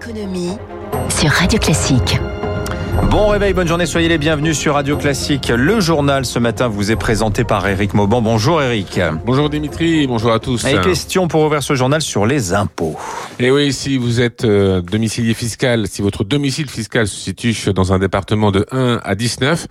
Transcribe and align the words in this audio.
l'économie 0.00 0.56
sur 1.10 1.30
Radio 1.30 1.58
Classique. 1.58 2.18
Bon 3.10 3.28
réveil, 3.28 3.52
bonne 3.52 3.68
journée, 3.68 3.86
soyez 3.86 4.08
les 4.08 4.18
bienvenus 4.18 4.58
sur 4.58 4.74
Radio 4.74 4.96
Classique. 4.96 5.52
Le 5.54 5.80
journal 5.80 6.24
ce 6.24 6.38
matin 6.38 6.68
vous 6.68 6.90
est 6.90 6.96
présenté 6.96 7.44
par 7.44 7.66
Eric 7.66 7.94
Mauban. 7.94 8.22
Bonjour 8.22 8.62
Eric. 8.62 9.00
Bonjour 9.24 9.48
Dimitri, 9.50 10.06
bonjour 10.06 10.32
à 10.32 10.38
tous. 10.38 10.64
Et 10.64 10.80
question 10.80 11.28
pour 11.28 11.42
ouvrir 11.42 11.62
ce 11.62 11.74
journal 11.74 12.02
sur 12.02 12.26
les 12.26 12.52
impôts. 12.52 12.96
Et 13.38 13.50
oui, 13.50 13.72
si 13.72 13.96
vous 13.96 14.20
êtes 14.20 14.44
euh, 14.44 14.80
domicilié 14.80 15.34
fiscal, 15.34 15.86
si 15.88 16.02
votre 16.02 16.24
domicile 16.24 16.68
fiscal 16.68 17.06
se 17.06 17.16
situe 17.16 17.72
dans 17.72 17.92
un 17.92 17.98
département 17.98 18.50
de 18.50 18.66
1 18.70 19.00
à 19.02 19.14
19, 19.14 19.66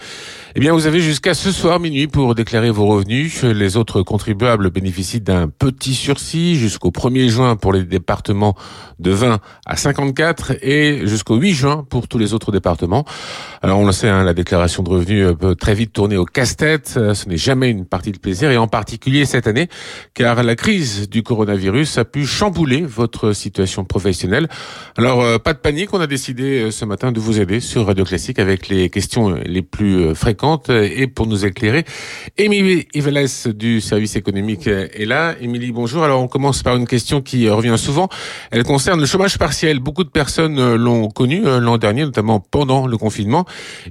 eh 0.56 0.60
bien 0.60 0.74
vous 0.74 0.88
avez 0.88 1.00
jusqu'à 1.00 1.34
ce 1.34 1.52
soir 1.52 1.80
minuit 1.80 2.08
pour 2.08 2.36
déclarer 2.36 2.72
vos 2.72 2.88
revenus. 2.88 3.44
Les 3.44 3.78
autres 3.78 4.02
contribuables 4.02 4.70
bénéficient 4.72 5.22
d'un 5.22 5.48
petit 5.48 5.94
sursis 5.94 6.56
jusqu'au 6.56 6.90
1er 6.90 7.28
juin 7.28 7.56
pour 7.56 7.74
les 7.74 7.84
départements 7.84 8.56
de 9.00 9.12
20 9.12 9.40
à 9.66 9.76
54 9.76 10.54
et 10.62 11.02
jusqu'au 11.06 11.36
8 11.36 11.54
juin 11.54 11.86
pour 11.90 12.08
tous 12.08 12.18
les 12.18 12.34
autres 12.34 12.52
départements. 12.52 13.06
Alors 13.62 13.80
on 13.80 13.86
le 13.86 13.92
sait, 13.92 14.08
hein, 14.08 14.24
la 14.24 14.34
déclaration 14.34 14.84
de 14.84 14.90
revenus 14.90 15.26
euh, 15.26 15.34
peut 15.34 15.54
très 15.54 15.74
vite 15.74 15.92
tourner 15.92 16.16
au 16.16 16.24
casse-tête. 16.24 16.94
Euh, 16.96 17.14
ce 17.14 17.28
n'est 17.28 17.36
jamais 17.36 17.70
une 17.70 17.86
partie 17.86 18.14
de 18.14 18.18
plaisir, 18.18 18.50
et 18.52 18.58
en 18.58 18.70
particulier 18.70 19.26
cette 19.26 19.48
année, 19.48 19.68
car 20.14 20.44
la 20.44 20.56
crise 20.56 21.10
du 21.10 21.24
coronavirus 21.24 21.98
a 21.98 22.06
pu 22.06 22.26
chambouler 22.26 22.82
votre 22.82 23.34
situation 23.34 23.84
professionnelle. 23.84 24.48
Alors 24.98 25.22
euh, 25.22 25.40
pas 25.40 25.52
de 25.52 25.58
panique, 25.58 25.94
on 25.94 26.00
a 26.00 26.08
décidé 26.08 26.72
ce 26.72 26.86
matin 26.86 27.12
de 27.12 27.20
vous 27.20 27.42
aider 27.42 27.60
sur 27.60 27.86
Radio 27.86 28.06
Classique 28.06 28.40
avec 28.40 28.70
les 28.70 28.90
questions 28.90 29.38
les 29.46 29.62
plus 29.62 30.16
fréquentes 30.16 30.70
et 30.70 31.08
pour 31.08 31.28
nous 31.28 31.46
éclairer, 31.46 31.84
Émilie 32.38 32.88
Ivales 32.94 33.28
du 33.56 33.82
service 33.82 34.16
économique 34.16 34.68
est 34.68 35.06
là. 35.06 35.36
Émilie, 35.42 35.74
bonjour. 35.74 36.04
Alors 36.04 36.22
on 36.22 36.30
commence 36.30 36.64
par 36.64 36.78
une 36.78 36.88
question 36.88 37.22
qui 37.22 37.50
revient 37.50 37.76
souvent. 37.78 38.08
Elle 38.52 38.64
concerne 38.64 39.02
le 39.02 39.06
chômage 39.06 39.38
partiel. 39.38 39.80
Beaucoup 39.80 40.06
de 40.06 40.10
personnes 40.10 40.76
l'ont 40.76 41.10
connu 41.10 41.42
l'an 41.44 41.78
dernier, 41.78 42.06
notamment 42.06 42.40
pendant 42.40 42.88
le 42.88 42.98
confinement. 43.00 43.46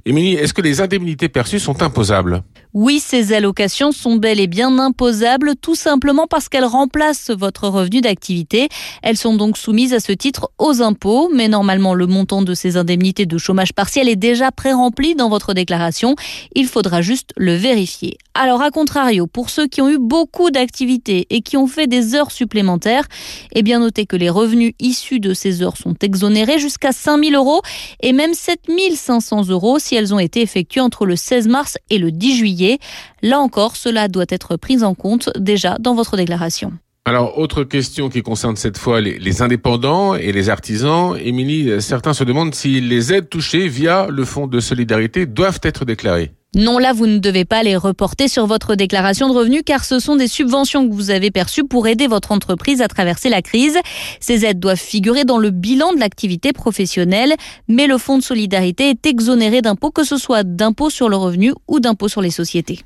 Émilie, 0.05 0.35
est-ce 0.35 0.53
que 0.53 0.61
les 0.61 0.79
indemnités 0.79 1.27
perçues 1.27 1.59
sont 1.59 1.83
imposables? 1.83 2.43
Oui, 2.73 2.99
ces 2.99 3.33
allocations 3.33 3.91
sont 3.91 4.15
bel 4.15 4.39
et 4.39 4.45
bien 4.47 4.77
imposables, 4.77 5.55
tout 5.59 5.75
simplement 5.75 6.27
parce 6.27 6.49
qu'elles 6.49 6.65
remplacent 6.65 7.31
votre 7.31 7.67
revenu 7.67 7.99
d'activité. 7.99 8.69
Elles 9.01 9.17
sont 9.17 9.35
donc 9.35 9.57
soumises 9.57 9.93
à 9.93 9.99
ce 9.99 10.11
titre 10.11 10.51
aux 10.59 10.81
impôts, 10.81 11.29
mais 11.33 11.47
normalement 11.47 11.95
le 11.95 12.05
montant 12.05 12.43
de 12.43 12.53
ces 12.53 12.77
indemnités 12.77 13.25
de 13.25 13.37
chômage 13.39 13.73
partiel 13.73 14.07
est 14.07 14.15
déjà 14.15 14.51
pré-rempli 14.51 15.15
dans 15.15 15.29
votre 15.29 15.53
déclaration. 15.53 16.15
Il 16.53 16.67
faudra 16.67 17.01
juste 17.01 17.31
le 17.37 17.55
vérifier. 17.55 18.17
Alors, 18.35 18.61
à 18.61 18.69
contrario, 18.71 19.27
pour 19.27 19.49
ceux 19.49 19.67
qui 19.67 19.81
ont 19.81 19.89
eu 19.89 19.97
beaucoup 19.97 20.51
d'activités 20.51 21.27
et 21.29 21.41
qui 21.41 21.57
ont 21.57 21.67
fait 21.67 21.87
des 21.87 22.15
heures 22.15 22.31
supplémentaires, 22.31 23.05
eh 23.53 23.63
bien 23.63 23.79
notez 23.79 24.05
que 24.05 24.15
les 24.15 24.29
revenus 24.29 24.73
issus 24.79 25.19
de 25.19 25.33
ces 25.33 25.63
heures 25.63 25.75
sont 25.75 25.95
exonérés 26.01 26.59
jusqu'à 26.59 26.91
5 26.91 27.23
000 27.23 27.35
euros 27.35 27.61
et 28.01 28.13
même 28.13 28.33
7 28.33 28.69
500 28.99 29.47
euros 29.49 29.79
si 29.79 29.95
elles 29.95 30.13
ont 30.13 30.19
été 30.19 30.41
effectuées 30.41 30.81
entre 30.81 31.05
le 31.05 31.15
16 31.15 31.47
mars 31.47 31.77
et 31.89 31.97
le 31.97 32.11
10 32.11 32.37
juillet. 32.37 32.79
Là 33.21 33.39
encore, 33.39 33.75
cela 33.75 34.07
doit 34.07 34.25
être 34.29 34.57
pris 34.57 34.83
en 34.83 34.93
compte 34.93 35.29
déjà 35.37 35.77
dans 35.79 35.95
votre 35.95 36.17
déclaration. 36.17 36.73
Alors, 37.05 37.39
autre 37.39 37.63
question 37.63 38.09
qui 38.09 38.21
concerne 38.21 38.55
cette 38.55 38.77
fois 38.77 39.01
les, 39.01 39.17
les 39.17 39.41
indépendants 39.41 40.13
et 40.13 40.31
les 40.31 40.49
artisans. 40.49 41.17
Émilie, 41.19 41.81
certains 41.81 42.13
se 42.13 42.23
demandent 42.23 42.53
si 42.53 42.81
les 42.81 43.13
aides 43.13 43.29
touchées 43.29 43.67
via 43.67 44.07
le 44.09 44.25
Fonds 44.25 44.47
de 44.47 44.59
solidarité 44.59 45.25
doivent 45.25 45.61
être 45.63 45.85
déclarées. 45.85 46.31
Non, 46.55 46.79
là, 46.79 46.93
vous 46.93 47.05
ne 47.05 47.19
devez 47.19 47.45
pas 47.45 47.61
les 47.61 47.75
reporter 47.75 48.27
sur 48.27 48.47
votre 48.47 48.73
déclaration 48.73 49.29
de 49.29 49.33
revenus 49.37 49.61
car 49.63 49.85
ce 49.85 49.99
sont 49.99 50.15
des 50.15 50.27
subventions 50.27 50.89
que 50.89 50.93
vous 50.93 51.11
avez 51.11 51.29
perçues 51.29 51.63
pour 51.63 51.87
aider 51.87 52.07
votre 52.07 52.31
entreprise 52.31 52.81
à 52.81 52.87
traverser 52.87 53.29
la 53.29 53.43
crise. 53.43 53.77
Ces 54.19 54.45
aides 54.45 54.59
doivent 54.59 54.79
figurer 54.79 55.25
dans 55.25 55.37
le 55.37 55.51
bilan 55.51 55.93
de 55.93 55.99
l'activité 55.99 56.51
professionnelle, 56.51 57.35
mais 57.67 57.85
le 57.85 57.99
fonds 57.99 58.17
de 58.17 58.23
solidarité 58.23 58.89
est 58.89 59.05
exonéré 59.05 59.61
d'impôts, 59.61 59.91
que 59.91 60.03
ce 60.03 60.17
soit 60.17 60.43
d'impôts 60.43 60.89
sur 60.89 61.07
le 61.07 61.17
revenu 61.17 61.53
ou 61.67 61.79
d'impôts 61.79 62.07
sur 62.07 62.21
les 62.21 62.31
sociétés. 62.31 62.79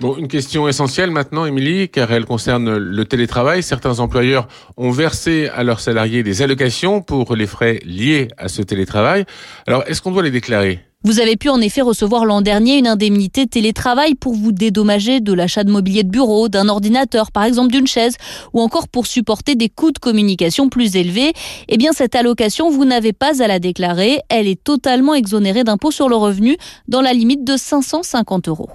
Bon, 0.00 0.16
une 0.16 0.28
question 0.28 0.66
essentielle 0.66 1.10
maintenant, 1.10 1.44
Émilie, 1.44 1.90
car 1.90 2.10
elle 2.10 2.24
concerne 2.24 2.74
le 2.74 3.04
télétravail. 3.04 3.62
Certains 3.62 4.00
employeurs 4.00 4.48
ont 4.78 4.92
versé 4.92 5.50
à 5.54 5.62
leurs 5.62 5.80
salariés 5.80 6.22
des 6.22 6.40
allocations 6.40 7.02
pour 7.02 7.36
les 7.36 7.46
frais 7.46 7.80
liés 7.84 8.28
à 8.38 8.48
ce 8.48 8.62
télétravail. 8.62 9.26
Alors, 9.66 9.84
est-ce 9.86 10.00
qu'on 10.00 10.10
doit 10.10 10.22
les 10.22 10.30
déclarer? 10.30 10.80
Vous 11.02 11.18
avez 11.18 11.36
pu 11.36 11.48
en 11.48 11.62
effet 11.62 11.80
recevoir 11.80 12.26
l'an 12.26 12.42
dernier 12.42 12.76
une 12.76 12.86
indemnité 12.86 13.46
télétravail 13.46 14.14
pour 14.14 14.34
vous 14.34 14.52
dédommager 14.52 15.20
de 15.20 15.32
l'achat 15.32 15.64
de 15.64 15.70
mobilier 15.70 16.02
de 16.02 16.10
bureau, 16.10 16.50
d'un 16.50 16.68
ordinateur, 16.68 17.32
par 17.32 17.44
exemple 17.44 17.72
d'une 17.72 17.86
chaise, 17.86 18.16
ou 18.52 18.60
encore 18.60 18.86
pour 18.86 19.06
supporter 19.06 19.54
des 19.54 19.70
coûts 19.70 19.92
de 19.92 19.98
communication 19.98 20.68
plus 20.68 20.96
élevés. 20.96 21.32
Eh 21.68 21.78
bien, 21.78 21.92
cette 21.92 22.14
allocation, 22.14 22.70
vous 22.70 22.84
n'avez 22.84 23.14
pas 23.14 23.42
à 23.42 23.46
la 23.46 23.58
déclarer. 23.58 24.20
Elle 24.28 24.46
est 24.46 24.62
totalement 24.62 25.14
exonérée 25.14 25.64
d'impôt 25.64 25.90
sur 25.90 26.10
le 26.10 26.16
revenu 26.16 26.58
dans 26.86 27.00
la 27.00 27.14
limite 27.14 27.44
de 27.44 27.56
550 27.56 28.48
euros. 28.48 28.68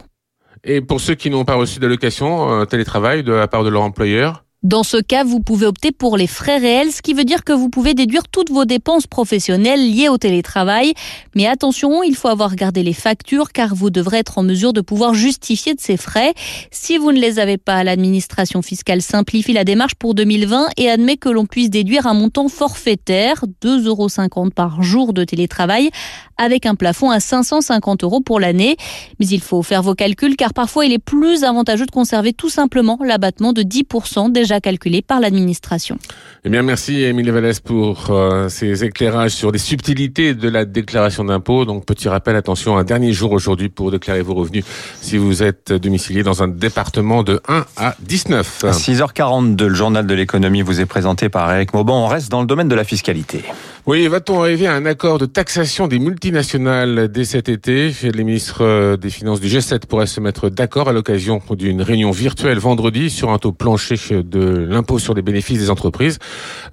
Et 0.63 0.81
pour 0.81 1.01
ceux 1.01 1.13
qui 1.13 1.29
n'ont 1.29 1.45
pas 1.45 1.55
reçu 1.55 1.79
d'allocation 1.79 2.49
euh, 2.49 2.65
télétravail 2.65 3.23
de 3.23 3.33
la 3.33 3.47
part 3.47 3.63
de 3.63 3.69
leur 3.69 3.83
employeur 3.83 4.44
dans 4.65 4.81
ce 4.81 4.97
cas, 4.97 5.23
vous 5.23 5.41
pouvez 5.41 5.67
opter 5.67 5.91
pour 5.91 6.17
les 6.17 6.25
frais 6.25 6.57
réels, 6.57 6.91
ce 6.91 7.03
qui 7.03 7.13
veut 7.13 7.23
dire 7.23 7.43
que 7.43 7.53
vous 7.53 7.69
pouvez 7.69 7.93
déduire 7.93 8.27
toutes 8.27 8.49
vos 8.49 8.65
dépenses 8.65 9.05
professionnelles 9.05 9.93
liées 9.93 10.09
au 10.09 10.17
télétravail. 10.17 10.95
Mais 11.35 11.45
attention, 11.45 12.01
il 12.01 12.15
faut 12.15 12.29
avoir 12.29 12.55
gardé 12.55 12.81
les 12.81 12.93
factures 12.93 13.51
car 13.51 13.75
vous 13.75 13.91
devrez 13.91 14.17
être 14.17 14.39
en 14.39 14.43
mesure 14.43 14.73
de 14.73 14.81
pouvoir 14.81 15.13
justifier 15.13 15.75
de 15.75 15.79
ces 15.79 15.97
frais. 15.97 16.33
Si 16.71 16.97
vous 16.97 17.11
ne 17.11 17.19
les 17.19 17.37
avez 17.37 17.59
pas, 17.59 17.83
l'administration 17.83 18.63
fiscale 18.63 19.03
simplifie 19.03 19.53
la 19.53 19.65
démarche 19.65 19.93
pour 19.93 20.15
2020 20.15 20.69
et 20.77 20.89
admet 20.89 21.17
que 21.17 21.29
l'on 21.29 21.45
puisse 21.45 21.69
déduire 21.69 22.07
un 22.07 22.15
montant 22.15 22.47
forfaitaire, 22.47 23.45
2,50 23.63 23.85
euros 23.85 24.49
par 24.49 24.81
jour 24.81 25.13
de 25.13 25.23
télétravail, 25.23 25.91
avec 26.37 26.65
un 26.65 26.73
plafond 26.73 27.11
à 27.11 27.19
550 27.19 28.03
euros 28.03 28.19
pour 28.19 28.39
l'année. 28.39 28.77
Mais 29.19 29.27
il 29.27 29.41
faut 29.41 29.61
faire 29.61 29.83
vos 29.83 29.93
calculs 29.93 30.35
car 30.35 30.55
parfois 30.55 30.87
il 30.87 30.91
est 30.91 30.97
plus 30.97 31.43
avantageux 31.43 31.85
de 31.85 31.91
conserver 31.91 32.33
tout 32.33 32.49
simplement 32.49 32.97
l'abattement 33.03 33.53
de 33.53 33.61
10% 33.61 34.31
déjà 34.31 34.54
calculé 34.59 35.01
par 35.01 35.19
l'administration. 35.19 35.97
Eh 36.43 36.49
bien, 36.49 36.61
merci 36.61 37.03
Émilie 37.03 37.31
Vallès 37.31 37.59
pour 37.59 38.11
euh, 38.11 38.49
ces 38.49 38.83
éclairages 38.83 39.31
sur 39.31 39.51
les 39.51 39.57
subtilités 39.57 40.33
de 40.33 40.49
la 40.49 40.66
déclaration 40.66 41.23
d'impôt. 41.23 41.66
Donc, 41.66 41.85
petit 41.85 42.07
rappel, 42.07 42.35
attention, 42.35 42.77
un 42.77 42.83
dernier 42.83 43.13
jour 43.13 43.31
aujourd'hui 43.31 43.69
pour 43.69 43.91
déclarer 43.91 44.21
vos 44.21 44.35
revenus 44.35 44.63
si 45.01 45.17
vous 45.17 45.43
êtes 45.43 45.73
domicilié 45.73 46.23
dans 46.23 46.43
un 46.43 46.47
département 46.47 47.23
de 47.23 47.41
1 47.47 47.66
à 47.77 47.95
19. 47.99 48.66
6h42, 48.71 49.66
le 49.66 49.73
journal 49.73 50.05
de 50.05 50.13
l'économie 50.13 50.61
vous 50.61 50.81
est 50.81 50.85
présenté 50.85 51.29
par 51.29 51.51
Eric 51.51 51.73
Mauban. 51.73 52.05
On 52.05 52.07
reste 52.07 52.29
dans 52.29 52.41
le 52.41 52.47
domaine 52.47 52.67
de 52.67 52.75
la 52.75 52.83
fiscalité. 52.83 53.43
Oui, 53.87 54.07
va-t-on 54.07 54.41
arriver 54.41 54.66
à 54.66 54.73
un 54.73 54.85
accord 54.87 55.19
de 55.19 55.27
taxation 55.27 55.87
des 55.87 55.99
multinationales 55.99 57.07
dès 57.07 57.23
cet 57.23 57.49
été? 57.49 57.91
Les 58.01 58.23
ministres 58.23 58.95
des 58.95 59.11
Finances 59.11 59.39
du 59.39 59.47
G7 59.47 59.85
pourraient 59.85 60.07
se 60.07 60.19
mettre 60.19 60.49
d'accord 60.49 60.89
à 60.89 60.93
l'occasion 60.93 61.39
d'une 61.51 61.83
réunion 61.83 62.09
virtuelle 62.09 62.57
vendredi 62.57 63.11
sur 63.11 63.29
un 63.29 63.37
taux 63.37 63.51
plancher 63.51 63.95
de 64.23 64.34
l'impôt 64.35 65.00
sur 65.00 65.13
les 65.13 65.22
bénéfices 65.22 65.59
des 65.59 65.69
entreprises. 65.69 66.19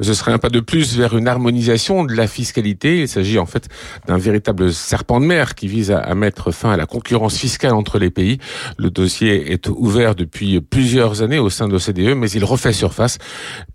Ce 0.01 0.15
serait 0.15 0.33
un 0.33 0.39
pas 0.39 0.51
de 0.51 0.61
plus 0.61 0.97
vers 0.97 1.17
une 1.17 1.29
harmonisation 1.29 2.05
de 2.05 2.15
la 2.15 2.27
fiscalité. 2.27 3.01
Il 3.01 3.09
s'agit 3.09 3.39
en 3.39 3.47
fait 3.47 3.69
d'un 4.07 4.19
véritable 4.19 4.73
serpent 4.73 5.21
de 5.21 5.27
mer 5.27 5.55
qui 5.55 5.69
vise 5.69 5.91
à 5.91 6.15
mettre 6.15 6.51
fin 6.51 6.73
à 6.73 6.77
la 6.77 6.87
concurrence 6.87 7.37
fiscale 7.37 7.75
entre 7.75 7.99
les 7.99 8.11
pays. 8.11 8.39
Le 8.79 8.91
dossier 8.91 9.53
est 9.53 9.69
ouvert 9.69 10.15
depuis 10.15 10.61
plusieurs 10.61 11.23
années 11.23 11.39
au 11.39 11.51
sein 11.51 11.69
de 11.69 11.73
l'OCDE, 11.73 12.17
mais 12.17 12.31
il 12.31 12.45
refait 12.45 12.73
surface 12.73 13.19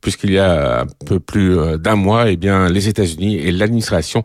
puisqu'il 0.02 0.32
y 0.32 0.38
a 0.38 0.82
un 0.82 0.86
peu 1.06 1.20
plus 1.20 1.58
euh, 1.58 1.78
d'un 1.78 1.96
mois, 1.96 2.30
eh 2.30 2.38
bien, 2.38 2.70
les 2.70 2.88
États-Unis 2.88 3.38
et 3.38 3.52
l'administration 3.52 4.24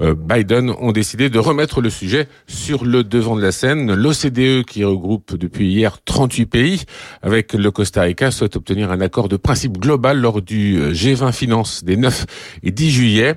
euh, 0.00 0.14
Biden 0.14 0.70
ont 0.70 0.92
décidé 0.92 1.30
de 1.30 1.38
remettre 1.38 1.80
le 1.80 1.90
sujet 1.90 2.28
sur 2.46 2.84
le 2.84 3.04
devant 3.04 3.36
de 3.36 3.42
la 3.42 3.52
scène. 3.52 3.94
L'OCDE, 3.94 4.64
qui 4.64 4.84
regroupe 4.84 5.36
depuis 5.36 5.72
hier 5.72 5.98
38 6.04 6.46
pays, 6.46 6.82
avec 7.22 7.52
le 7.52 7.70
Costa 7.70 8.02
Rica, 8.02 8.30
souhaite 8.30 8.56
obtenir 8.56 8.90
un 8.90 9.00
accord 9.04 9.28
de 9.28 9.36
principe 9.36 9.78
global 9.78 10.20
lors 10.20 10.42
du 10.42 10.78
euh, 10.78 10.92
G20 10.92 11.32
Finance 11.32 11.84
des 11.84 11.96
9 11.96 12.26
et 12.62 12.70
10 12.70 12.90
juillet. 12.90 13.34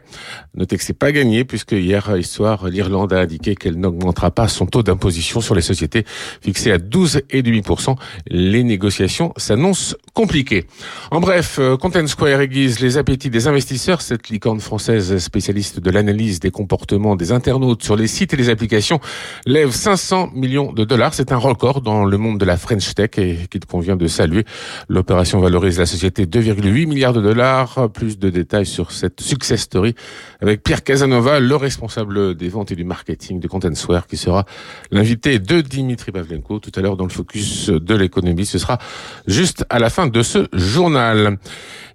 Notez 0.56 0.78
que 0.78 0.84
c'est 0.84 0.94
pas 0.98 1.12
gagné 1.12 1.46
puisque 1.46 1.74
hier 1.74 2.10
soir, 2.24 2.68
l'Irlande 2.68 3.14
a 3.14 3.20
indiqué 3.20 3.56
qu'elle 3.56 3.76
n'augmentera 3.76 4.32
pas 4.32 4.48
son 4.48 4.66
taux 4.66 4.84
d'imposition 4.84 5.42
sur 5.42 5.54
les 5.54 5.62
sociétés 5.62 6.06
fixé 6.42 6.72
à 6.72 6.78
12,5%. 6.78 7.96
Les 8.28 8.64
négociations 8.64 9.34
s'annoncent 9.38 9.96
compliquées. 10.14 10.66
En 11.12 11.20
bref, 11.20 11.58
euh, 11.60 11.78
Content 11.78 12.08
Square 12.08 12.42
aiguise 12.42 12.80
les 12.80 12.98
appétits 12.98 13.30
des 13.30 13.48
investisseurs. 13.48 14.02
Cette 14.02 14.30
licorne 14.30 14.60
française 14.60 15.18
spécialiste 15.18 15.80
de 15.80 15.92
l'analyse 15.92 16.40
des 16.40 16.52
comportements 16.52 17.16
des 17.16 17.32
internautes 17.32 17.84
sur 17.84 17.96
les 17.96 18.08
sites 18.08 18.34
et 18.34 18.38
les 18.38 18.50
applications, 18.50 19.00
lève 19.46 19.72
500 19.72 20.32
millions 20.34 20.72
de 20.74 20.86
dollars. 20.86 21.14
C'est 21.14 21.32
un 21.32 21.38
record 21.38 21.82
dans 21.82 22.06
le 22.06 22.18
monde 22.18 22.40
de 22.40 22.46
la 22.46 22.58
French 22.58 22.94
Tech 22.96 23.12
et 23.18 23.48
qu'il 23.50 23.66
convient 23.66 23.96
de 23.96 24.08
saluer. 24.08 24.46
L'opération 24.88 25.40
valorise 25.40 25.57
valorise 25.58 25.80
la 25.80 25.88
société 25.88 26.28
2,8 26.28 26.88
milliards 26.88 27.14
de 27.14 27.22
dollars. 27.22 27.90
Plus 27.92 28.20
de 28.20 28.30
détails 28.30 28.68
sur 28.68 28.92
cette 28.92 29.22
success 29.22 29.62
story 29.62 29.96
avec 30.40 30.62
Pierre 30.62 30.84
Casanova, 30.84 31.40
le 31.40 31.56
responsable 31.56 32.36
des 32.36 32.50
ventes 32.50 32.72
et 32.72 32.76
du 32.76 32.84
marketing 32.84 33.40
de 33.40 33.48
Contentware, 33.48 34.06
qui 34.06 34.18
sera 34.18 34.46
l'invité 34.92 35.40
de 35.40 35.62
Dimitri 35.62 36.12
Pavlenko 36.12 36.60
tout 36.60 36.72
à 36.76 36.82
l'heure 36.82 36.96
dans 36.96 37.06
le 37.06 37.10
focus 37.10 37.70
de 37.70 37.96
l'économie. 37.96 38.46
Ce 38.46 38.60
sera 38.60 38.78
juste 39.26 39.66
à 39.70 39.80
la 39.80 39.90
fin 39.90 40.06
de 40.06 40.22
ce 40.22 40.48
journal. 40.54 41.40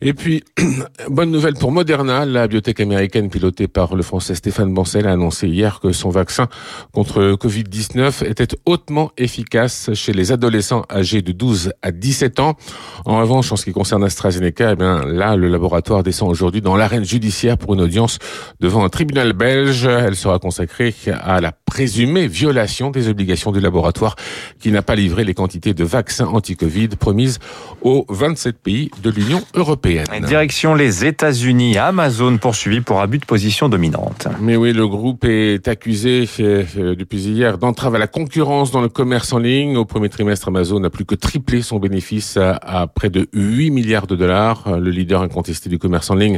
Et 0.00 0.14
puis, 0.14 0.42
bonne 1.08 1.30
nouvelle 1.30 1.54
pour 1.54 1.70
Moderna, 1.70 2.24
la 2.24 2.48
biotech 2.48 2.80
américaine 2.80 3.30
pilotée 3.30 3.68
par 3.68 3.94
le 3.94 4.02
français 4.02 4.34
Stéphane 4.34 4.74
Bancel 4.74 5.06
a 5.06 5.12
annoncé 5.12 5.46
hier 5.46 5.78
que 5.78 5.92
son 5.92 6.10
vaccin 6.10 6.48
contre 6.90 7.36
Covid-19 7.40 8.28
était 8.28 8.48
hautement 8.66 9.12
efficace 9.16 9.90
chez 9.94 10.12
les 10.12 10.32
adolescents 10.32 10.84
âgés 10.90 11.22
de 11.22 11.30
12 11.30 11.74
à 11.82 11.92
17 11.92 12.40
ans. 12.40 12.56
En 13.04 13.20
revanche, 13.20 13.51
en 13.52 13.56
ce 13.56 13.64
qui 13.64 13.72
concerne 13.72 14.02
AstraZeneca, 14.02 14.72
eh 14.72 14.76
bien, 14.76 15.04
là, 15.04 15.36
le 15.36 15.48
laboratoire 15.48 16.02
descend 16.02 16.30
aujourd'hui 16.30 16.60
dans 16.60 16.76
l'arène 16.76 17.04
judiciaire 17.04 17.58
pour 17.58 17.74
une 17.74 17.82
audience 17.82 18.18
devant 18.60 18.84
un 18.84 18.88
tribunal 18.88 19.32
belge. 19.34 19.84
Elle 19.86 20.16
sera 20.16 20.38
consacrée 20.38 20.94
à 21.22 21.40
la 21.40 21.52
présumée 21.72 22.28
violation 22.28 22.90
des 22.90 23.08
obligations 23.08 23.50
du 23.50 23.58
laboratoire 23.58 24.16
qui 24.60 24.70
n'a 24.70 24.82
pas 24.82 24.94
livré 24.94 25.24
les 25.24 25.32
quantités 25.32 25.72
de 25.72 25.84
vaccins 25.84 26.26
anti-Covid 26.26 26.88
promises 26.88 27.38
aux 27.80 28.04
27 28.10 28.58
pays 28.58 28.90
de 29.02 29.08
l'Union 29.08 29.40
européenne. 29.54 30.04
Direction 30.26 30.74
les 30.74 31.06
États-Unis, 31.06 31.78
Amazon 31.78 32.36
poursuivi 32.36 32.82
pour 32.82 33.00
abus 33.00 33.20
de 33.20 33.24
position 33.24 33.70
dominante. 33.70 34.28
Mais 34.42 34.54
oui, 34.54 34.74
le 34.74 34.86
groupe 34.86 35.24
est 35.24 35.66
accusé 35.66 36.28
euh, 36.40 36.94
depuis 36.94 37.22
hier 37.22 37.56
d'entrave 37.56 37.94
à 37.94 37.98
la 37.98 38.06
concurrence 38.06 38.70
dans 38.70 38.82
le 38.82 38.90
commerce 38.90 39.32
en 39.32 39.38
ligne. 39.38 39.78
Au 39.78 39.86
premier 39.86 40.10
trimestre, 40.10 40.48
Amazon 40.48 40.84
a 40.84 40.90
plus 40.90 41.06
que 41.06 41.14
triplé 41.14 41.62
son 41.62 41.78
bénéfice 41.78 42.36
à, 42.36 42.86
près 42.86 43.08
de 43.08 43.30
8 43.32 43.70
milliards 43.70 44.06
de 44.06 44.16
dollars. 44.16 44.78
Le 44.78 44.90
leader 44.90 45.22
incontesté 45.22 45.70
du 45.70 45.78
commerce 45.78 46.10
en 46.10 46.16
ligne 46.16 46.36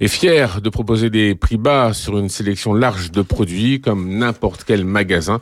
est 0.00 0.08
fier 0.08 0.60
de 0.60 0.68
proposer 0.68 1.10
des 1.10 1.36
prix 1.36 1.58
bas 1.58 1.92
sur 1.92 2.18
une 2.18 2.28
sélection 2.28 2.74
large 2.74 3.12
de 3.12 3.22
produits 3.22 3.80
comme 3.80 4.18
n'importe 4.18 4.63
quel 4.64 4.84
magasin. 4.84 5.40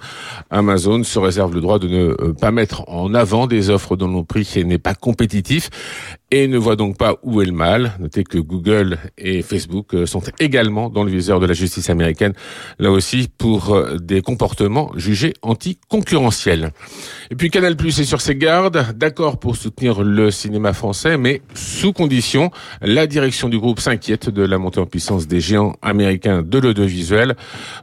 Amazon 0.50 1.02
se 1.04 1.18
réserve 1.18 1.54
le 1.54 1.60
droit 1.60 1.78
de 1.78 1.88
ne 1.88 2.16
euh, 2.20 2.32
pas 2.32 2.50
mettre 2.50 2.88
en 2.88 3.14
avant 3.14 3.46
des 3.46 3.70
offres 3.70 3.96
dont 3.96 4.08
le 4.08 4.24
prix 4.24 4.48
n'est 4.64 4.78
pas 4.78 4.94
compétitif 4.94 5.70
et 6.32 6.48
ne 6.48 6.56
voit 6.56 6.76
donc 6.76 6.96
pas 6.96 7.16
où 7.22 7.42
est 7.42 7.44
le 7.44 7.52
mal. 7.52 7.92
Notez 8.00 8.24
que 8.24 8.38
Google 8.38 8.96
et 9.18 9.42
Facebook 9.42 9.94
euh, 9.94 10.06
sont 10.06 10.22
également 10.40 10.88
dans 10.88 11.04
le 11.04 11.10
viseur 11.10 11.40
de 11.40 11.46
la 11.46 11.52
justice 11.52 11.90
américaine, 11.90 12.32
là 12.78 12.90
aussi 12.90 13.28
pour 13.36 13.74
euh, 13.74 13.98
des 13.98 14.22
comportements 14.22 14.90
jugés 14.96 15.34
anticoncurrentiels. 15.42 16.72
Et 17.30 17.36
puis 17.36 17.50
Canal 17.50 17.76
Plus 17.76 18.00
est 18.00 18.04
sur 18.04 18.22
ses 18.22 18.34
gardes, 18.34 18.94
d'accord 18.96 19.38
pour 19.38 19.56
soutenir 19.56 20.02
le 20.02 20.30
cinéma 20.30 20.72
français, 20.72 21.18
mais 21.18 21.42
sous 21.52 21.92
condition. 21.92 22.50
La 22.80 23.06
direction 23.06 23.50
du 23.50 23.58
groupe 23.58 23.78
s'inquiète 23.78 24.30
de 24.30 24.42
la 24.42 24.56
montée 24.56 24.80
en 24.80 24.86
puissance 24.86 25.28
des 25.28 25.40
géants 25.40 25.76
américains 25.82 26.42
de 26.42 26.58
l'audiovisuel. 26.58 27.36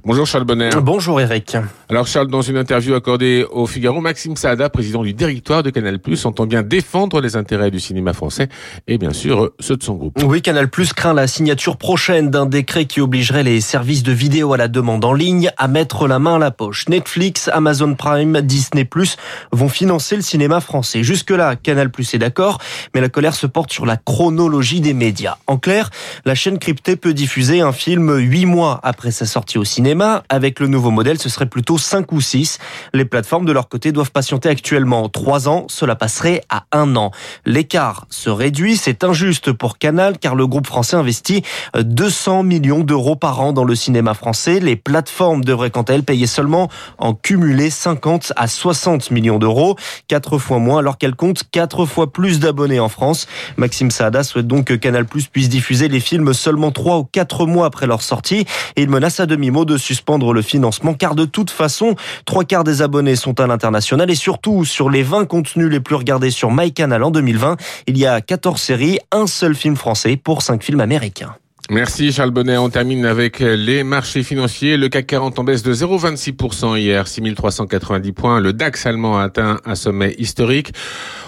Bonjour 0.03 0.25
Charles 0.25 0.45
Bonner. 0.45 0.71
Bonjour 0.81 1.21
Eric. 1.21 1.55
Alors 1.87 2.07
Charles, 2.07 2.29
dans 2.29 2.41
une 2.41 2.57
interview 2.57 2.95
accordée 2.95 3.45
au 3.51 3.67
Figaro, 3.67 4.01
Maxime 4.01 4.35
Saada, 4.35 4.71
président 4.71 5.03
du 5.03 5.13
directoire 5.13 5.61
de 5.61 5.69
Canal 5.69 5.99
Plus, 5.99 6.25
entend 6.25 6.47
bien 6.47 6.63
défendre 6.63 7.21
les 7.21 7.35
intérêts 7.35 7.69
du 7.69 7.79
cinéma 7.79 8.13
français 8.13 8.38
et 8.87 8.97
bien 8.97 9.13
sûr 9.13 9.51
ceux 9.59 9.77
de 9.77 9.83
son 9.83 9.95
groupe. 9.95 10.21
Oui, 10.23 10.41
Canal 10.41 10.69
Plus 10.69 10.93
craint 10.93 11.13
la 11.13 11.27
signature 11.27 11.77
prochaine 11.77 12.29
d'un 12.29 12.45
décret 12.45 12.85
qui 12.85 13.01
obligerait 13.01 13.43
les 13.43 13.61
services 13.61 14.03
de 14.03 14.11
vidéo 14.11 14.53
à 14.53 14.57
la 14.57 14.67
demande 14.67 15.05
en 15.05 15.13
ligne 15.13 15.51
à 15.57 15.67
mettre 15.67 16.07
la 16.07 16.19
main 16.19 16.35
à 16.35 16.39
la 16.39 16.51
poche. 16.51 16.87
Netflix, 16.89 17.49
Amazon 17.51 17.95
Prime, 17.95 18.41
Disney 18.41 18.85
Plus 18.85 19.17
vont 19.51 19.69
financer 19.69 20.15
le 20.15 20.21
cinéma 20.21 20.61
français. 20.61 21.03
Jusque-là, 21.03 21.55
Canal 21.55 21.89
Plus 21.91 22.13
est 22.13 22.19
d'accord, 22.19 22.59
mais 22.93 23.01
la 23.01 23.09
colère 23.09 23.35
se 23.35 23.47
porte 23.47 23.71
sur 23.71 23.85
la 23.85 23.97
chronologie 23.97 24.81
des 24.81 24.93
médias. 24.93 25.37
En 25.47 25.57
clair, 25.57 25.89
la 26.25 26.35
chaîne 26.35 26.59
cryptée 26.59 26.95
peut 26.95 27.13
diffuser 27.13 27.61
un 27.61 27.71
film 27.71 28.15
huit 28.17 28.45
mois 28.45 28.79
après 28.83 29.11
sa 29.11 29.25
sortie 29.25 29.57
au 29.57 29.63
cinéma. 29.63 30.23
Avec 30.29 30.59
le 30.59 30.67
nouveau 30.67 30.91
modèle, 30.91 31.19
ce 31.19 31.29
serait 31.29 31.45
plutôt 31.45 31.77
cinq 31.77 32.11
ou 32.11 32.21
six. 32.21 32.59
Les 32.93 33.05
plateformes, 33.05 33.45
de 33.45 33.51
leur 33.51 33.69
côté, 33.69 33.91
doivent 33.91 34.11
patienter 34.11 34.49
actuellement 34.49 35.09
trois 35.09 35.47
ans. 35.47 35.65
Cela 35.69 35.95
passerait 35.95 36.41
à 36.49 36.65
un 36.71 36.95
an. 36.95 37.11
L'écart 37.45 38.05
se 38.09 38.28
réduit. 38.29 38.77
C'est 38.77 39.03
injuste 39.03 39.51
pour 39.51 39.77
Canal 39.77 40.17
car 40.17 40.35
le 40.35 40.47
groupe 40.47 40.67
français 40.67 40.95
investit 40.95 41.43
200 41.77 42.43
millions 42.43 42.81
d'euros 42.81 43.15
par 43.15 43.41
an 43.41 43.53
dans 43.53 43.63
le 43.63 43.75
cinéma 43.75 44.13
français. 44.13 44.59
Les 44.59 44.75
plateformes 44.75 45.43
devraient 45.43 45.71
quant 45.71 45.83
à 45.83 45.93
elles 45.93 46.03
payer 46.03 46.27
seulement 46.27 46.69
en 46.97 47.13
cumulé 47.13 47.69
50 47.69 48.33
à 48.35 48.47
60 48.47 49.11
millions 49.11 49.39
d'euros, 49.39 49.75
quatre 50.07 50.37
fois 50.37 50.59
moins 50.59 50.79
alors 50.79 50.97
qu'elles 50.97 51.15
comptent 51.15 51.43
quatre 51.51 51.85
fois 51.85 52.11
plus 52.11 52.39
d'abonnés 52.39 52.79
en 52.79 52.89
France. 52.89 53.27
Maxime 53.57 53.91
Saada 53.91 54.23
souhaite 54.23 54.47
donc 54.47 54.65
que 54.65 54.73
Canal 54.73 55.05
Plus 55.05 55.27
puisse 55.27 55.49
diffuser 55.49 55.87
les 55.87 55.99
films 55.99 56.33
seulement 56.33 56.71
trois 56.71 56.97
ou 56.97 57.03
quatre 57.03 57.45
mois 57.45 57.65
après 57.65 57.87
leur 57.87 58.01
sortie 58.01 58.45
et 58.75 58.81
il 58.81 58.89
menace 58.89 59.19
à 59.19 59.25
demi-mot 59.25 59.65
de 59.65 59.77
suspendre 59.77 60.33
le 60.33 60.41
financement 60.41 60.93
car 60.93 61.15
de 61.15 61.25
toute 61.25 61.51
façon, 61.51 61.95
trois 62.25 62.43
quarts 62.43 62.63
des 62.63 62.81
abonnés 62.81 63.15
sont 63.15 63.39
à 63.39 63.47
l'international 63.47 64.09
et 64.09 64.15
surtout 64.15 64.65
sur 64.65 64.89
les 64.89 65.03
20 65.03 65.25
contenus 65.25 65.69
les 65.69 65.79
plus 65.79 65.95
regardés 65.95 66.31
sur 66.31 66.51
MyCanal 66.51 67.03
en 67.03 67.11
2020, 67.11 67.57
il 67.87 67.97
y 67.97 68.05
a 68.05 68.18
14 68.21 68.59
séries, 68.59 68.99
un 69.11 69.27
seul 69.27 69.55
film 69.55 69.75
français 69.75 70.17
pour 70.17 70.41
5 70.41 70.63
films 70.63 70.81
américains. 70.81 71.35
Merci 71.71 72.11
Charles 72.11 72.31
Bonnet. 72.31 72.57
On 72.57 72.71
termine 72.71 73.05
avec 73.05 73.41
les 73.41 73.83
marchés 73.83 74.23
financiers. 74.23 74.75
Le 74.75 74.89
CAC 74.89 75.05
40 75.05 75.37
en 75.37 75.43
baisse 75.43 75.61
de 75.61 75.71
0,26% 75.71 76.79
hier, 76.79 77.07
6390 77.07 78.11
points. 78.11 78.39
Le 78.39 78.53
DAX 78.53 78.87
allemand 78.87 79.19
a 79.19 79.25
atteint 79.25 79.59
un 79.65 79.75
sommet 79.75 80.15
historique. 80.17 80.73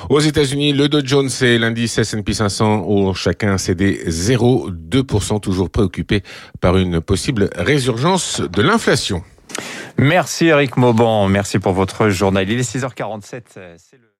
Aux 0.09 0.19
États-Unis, 0.19 0.73
le 0.73 0.89
Dow 0.89 1.01
Jones 1.05 1.29
et 1.41 1.59
l'indice 1.59 1.99
S&P 1.99 2.33
500 2.33 2.85
ont 2.87 3.13
chacun 3.13 3.59
cédé 3.59 4.01
0,2%, 4.07 5.39
toujours 5.41 5.69
préoccupé 5.69 6.23
par 6.59 6.75
une 6.75 7.01
possible 7.01 7.51
résurgence 7.55 8.41
de 8.41 8.63
l'inflation. 8.63 9.23
Merci 9.99 10.47
Eric 10.47 10.75
Mauban. 10.75 11.27
Merci 11.27 11.59
pour 11.59 11.73
votre 11.73 12.09
journal. 12.09 12.49
Il 12.49 12.59
est 12.59 12.75
6h47. 12.75 13.43